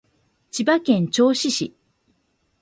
[0.49, 1.75] 千葉県銚子市